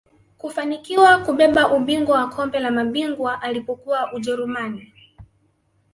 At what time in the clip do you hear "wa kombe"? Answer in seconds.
2.19-2.59